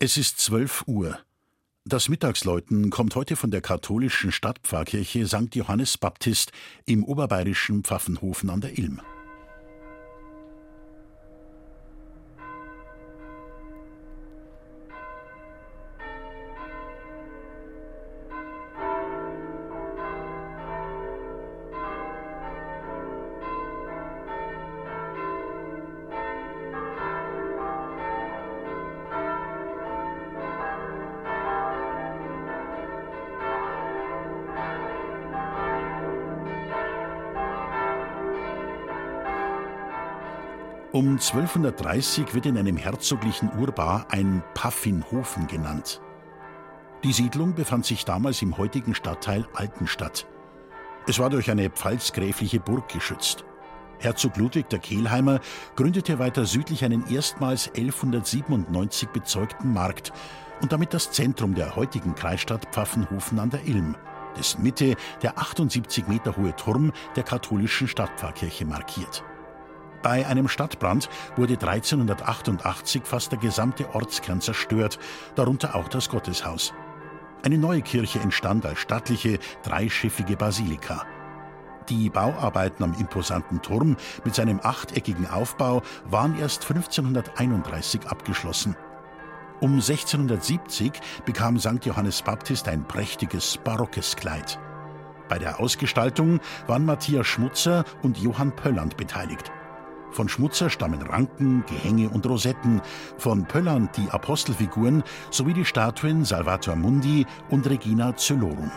Es 0.00 0.16
ist 0.16 0.38
12 0.38 0.84
Uhr. 0.86 1.18
Das 1.84 2.08
Mittagsläuten 2.08 2.88
kommt 2.88 3.16
heute 3.16 3.34
von 3.34 3.50
der 3.50 3.60
katholischen 3.60 4.30
Stadtpfarrkirche 4.30 5.26
St. 5.26 5.56
Johannes 5.56 5.98
Baptist 5.98 6.52
im 6.84 7.02
oberbayerischen 7.02 7.82
Pfaffenhofen 7.82 8.48
an 8.48 8.60
der 8.60 8.78
Ilm. 8.78 9.00
Um 40.90 41.18
1230 41.18 42.32
wird 42.32 42.46
in 42.46 42.56
einem 42.56 42.78
herzoglichen 42.78 43.50
Urbar 43.58 44.06
ein 44.08 44.42
Paffinhofen 44.54 45.46
genannt. 45.46 46.00
Die 47.04 47.12
Siedlung 47.12 47.54
befand 47.54 47.84
sich 47.84 48.06
damals 48.06 48.40
im 48.40 48.56
heutigen 48.56 48.94
Stadtteil 48.94 49.46
Altenstadt. 49.52 50.26
Es 51.06 51.18
war 51.18 51.28
durch 51.28 51.50
eine 51.50 51.68
pfalzgräfliche 51.68 52.58
Burg 52.58 52.88
geschützt. 52.88 53.44
Herzog 53.98 54.38
Ludwig 54.38 54.70
der 54.70 54.78
Kehlheimer 54.78 55.40
gründete 55.76 56.18
weiter 56.18 56.46
südlich 56.46 56.82
einen 56.86 57.06
erstmals 57.10 57.68
1197 57.68 59.10
bezeugten 59.10 59.74
Markt 59.74 60.10
und 60.62 60.72
damit 60.72 60.94
das 60.94 61.10
Zentrum 61.10 61.54
der 61.54 61.76
heutigen 61.76 62.14
Kreisstadt 62.14 62.66
Pfaffenhofen 62.72 63.38
an 63.38 63.50
der 63.50 63.66
Ilm, 63.66 63.94
dessen 64.38 64.62
Mitte 64.62 64.96
der 65.20 65.38
78 65.38 66.08
Meter 66.08 66.34
hohe 66.38 66.56
Turm 66.56 66.92
der 67.14 67.24
katholischen 67.24 67.88
Stadtpfarrkirche 67.88 68.64
markiert. 68.64 69.22
Bei 70.02 70.26
einem 70.26 70.48
Stadtbrand 70.48 71.08
wurde 71.36 71.54
1388 71.54 73.02
fast 73.04 73.32
der 73.32 73.38
gesamte 73.38 73.94
Ortskern 73.94 74.40
zerstört, 74.40 74.98
darunter 75.34 75.74
auch 75.74 75.88
das 75.88 76.08
Gotteshaus. 76.08 76.72
Eine 77.42 77.58
neue 77.58 77.82
Kirche 77.82 78.20
entstand 78.20 78.64
als 78.66 78.78
stattliche, 78.78 79.38
dreischiffige 79.62 80.36
Basilika. 80.36 81.04
Die 81.88 82.10
Bauarbeiten 82.10 82.84
am 82.84 82.94
imposanten 82.94 83.62
Turm 83.62 83.96
mit 84.24 84.34
seinem 84.34 84.60
achteckigen 84.62 85.26
Aufbau 85.26 85.82
waren 86.04 86.38
erst 86.38 86.68
1531 86.68 88.06
abgeschlossen. 88.06 88.76
Um 89.60 89.74
1670 89.74 90.92
bekam 91.24 91.58
St. 91.58 91.84
Johannes 91.84 92.22
Baptist 92.22 92.68
ein 92.68 92.86
prächtiges 92.86 93.58
barockes 93.64 94.14
Kleid. 94.16 94.60
Bei 95.28 95.38
der 95.38 95.60
Ausgestaltung 95.60 96.40
waren 96.66 96.84
Matthias 96.84 97.26
Schmutzer 97.26 97.84
und 98.02 98.18
Johann 98.18 98.54
Pölland 98.54 98.96
beteiligt. 98.96 99.50
Von 100.10 100.28
Schmutzer 100.28 100.70
stammen 100.70 101.02
Ranken, 101.02 101.64
Gehänge 101.66 102.08
und 102.08 102.26
Rosetten, 102.26 102.80
von 103.18 103.44
Pölland 103.44 103.96
die 103.96 104.10
Apostelfiguren 104.10 105.02
sowie 105.30 105.52
die 105.52 105.64
Statuen 105.64 106.24
Salvator 106.24 106.76
Mundi 106.76 107.26
und 107.50 107.68
Regina 107.68 108.16
Celorum. 108.16 108.70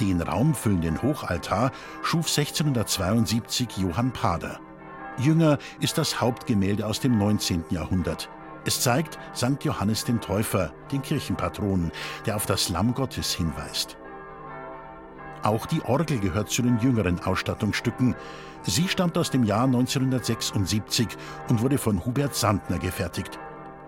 Den 0.00 0.22
raumfüllenden 0.22 1.02
Hochaltar 1.02 1.72
schuf 2.02 2.26
1672 2.28 3.76
Johann 3.76 4.12
Pader. 4.12 4.58
Jünger 5.18 5.58
ist 5.80 5.98
das 5.98 6.20
Hauptgemälde 6.20 6.86
aus 6.86 7.00
dem 7.00 7.18
19. 7.18 7.64
Jahrhundert. 7.70 8.30
Es 8.64 8.80
zeigt 8.80 9.18
St. 9.34 9.62
Johannes 9.62 10.04
den 10.04 10.20
Täufer, 10.20 10.72
den 10.92 11.02
Kirchenpatron, 11.02 11.90
der 12.24 12.36
auf 12.36 12.46
das 12.46 12.68
Lamm 12.68 12.94
Gottes 12.94 13.34
hinweist. 13.34 13.99
Auch 15.42 15.66
die 15.66 15.82
Orgel 15.82 16.18
gehört 16.18 16.50
zu 16.50 16.62
den 16.62 16.78
jüngeren 16.80 17.20
Ausstattungsstücken. 17.20 18.14
Sie 18.62 18.88
stammt 18.88 19.16
aus 19.16 19.30
dem 19.30 19.44
Jahr 19.44 19.64
1976 19.64 21.08
und 21.48 21.62
wurde 21.62 21.78
von 21.78 22.04
Hubert 22.04 22.34
Sandner 22.34 22.78
gefertigt. 22.78 23.38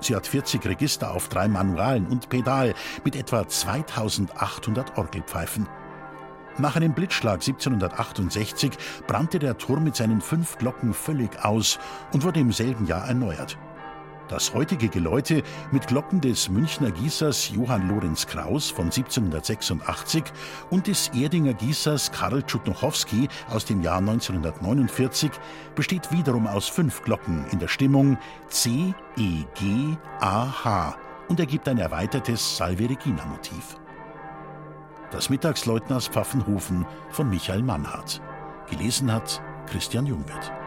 Sie 0.01 0.17
hat 0.17 0.27
40 0.27 0.67
Register 0.67 1.13
auf 1.13 1.29
drei 1.29 1.47
Manualen 1.49 2.07
und 2.07 2.29
Pedal 2.29 2.75
mit 3.05 3.15
etwa 3.15 3.47
2800 3.47 4.99
Orgelpfeifen. 4.99 5.69
Nach 6.59 6.77
einem 6.77 6.93
Blitzschlag 6.93 7.41
1768 7.41 8.73
brannte 9.07 9.39
der 9.39 9.57
Turm 9.57 9.85
mit 9.85 9.97
seinen 9.97 10.21
fünf 10.21 10.59
Glocken 10.59 10.93
völlig 10.93 11.43
aus 11.45 11.79
und 12.13 12.25
wurde 12.25 12.41
im 12.41 12.53
selben 12.53 12.87
Jahr 12.87 13.07
erneuert. 13.07 13.57
Das 14.33 14.55
heutige 14.55 14.89
Geläute 14.89 15.43
mit 15.73 15.89
Glocken 15.89 16.23
des 16.23 16.49
Münchner 16.49 16.91
Gießers 16.91 17.51
Johann 17.51 17.87
Lorenz 17.87 18.27
Kraus 18.27 18.71
von 18.71 18.87
1786 18.87 20.25
und 20.71 20.87
des 20.87 21.09
Erdinger 21.09 21.53
Gießers 21.53 22.11
Karl 22.13 22.43
Tschutnochowski 22.43 23.29
aus 23.51 23.67
dem 23.67 23.83
Jahr 23.83 23.99
1949 23.99 25.31
besteht 25.75 26.11
wiederum 26.13 26.47
aus 26.47 26.67
fünf 26.67 27.03
Glocken 27.03 27.45
in 27.53 27.59
der 27.59 27.69
Stimmung 27.69 28.17
C, 28.49 28.95
E, 29.19 29.45
G, 29.55 29.99
A, 30.21 30.65
H 30.65 30.97
und 31.29 31.39
ergibt 31.39 31.69
ein 31.69 31.77
erweitertes 31.77 32.57
Salve 32.57 32.89
Regina 32.89 33.27
Motiv. 33.27 33.77
Das 35.11 35.29
Mittagsläuten 35.29 35.95
aus 35.95 36.09
Pfaffenhofen 36.09 36.87
von 37.11 37.29
Michael 37.29 37.63
Mannhardt. 37.63 38.23
Gelesen 38.71 39.13
hat 39.13 39.43
Christian 39.67 40.07
Jungwirth. 40.07 40.62